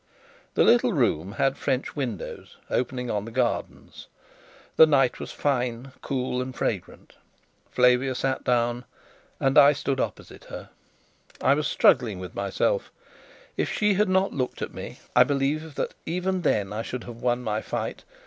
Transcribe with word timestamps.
The 0.55 0.63
little 0.63 0.93
room 0.93 1.33
had 1.33 1.59
French 1.59 1.95
windows 1.95 2.57
opening 2.71 3.11
on 3.11 3.25
the 3.25 3.29
gardens. 3.31 4.07
The 4.75 4.87
night 4.87 5.19
was 5.19 5.31
fine, 5.31 5.91
cool, 6.01 6.41
and 6.41 6.55
fragrant. 6.55 7.13
Flavia 7.69 8.15
sat 8.15 8.43
down, 8.43 8.85
and 9.39 9.59
I 9.59 9.73
stood 9.73 9.99
opposite 9.99 10.45
her. 10.45 10.69
I 11.39 11.53
was 11.53 11.67
struggling 11.67 12.17
with 12.17 12.33
myself: 12.33 12.91
if 13.57 13.71
she 13.71 13.93
had 13.93 14.09
not 14.09 14.33
looked 14.33 14.63
at 14.63 14.73
me, 14.73 14.97
I 15.15 15.23
believe 15.23 15.75
that 15.75 15.93
even 16.07 16.41
then 16.41 16.73
I 16.73 16.81
should 16.81 17.03
have 17.03 17.21
won 17.21 17.43
my 17.43 17.61
fight. 17.61 18.03